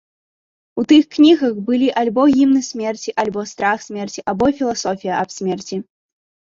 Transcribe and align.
У 0.81 0.85
тых 0.91 1.03
кнігах 1.17 1.53
былі 1.67 1.89
альбо 2.03 2.21
гімны 2.37 2.61
смерці, 2.71 3.15
альбо 3.25 3.47
страх 3.53 3.79
смерці, 3.91 4.19
альбо 4.35 4.45
філасофія 4.63 5.13
аб 5.25 5.29
смерці. 5.41 5.77